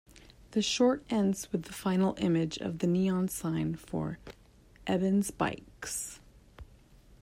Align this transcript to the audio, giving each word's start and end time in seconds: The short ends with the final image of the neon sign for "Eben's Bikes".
The 0.53 0.63
short 0.63 1.03
ends 1.11 1.51
with 1.51 1.65
the 1.65 1.73
final 1.73 2.15
image 2.17 2.57
of 2.57 2.79
the 2.79 2.87
neon 2.87 3.27
sign 3.27 3.75
for 3.75 4.17
"Eben's 4.87 5.29
Bikes". 5.29 6.19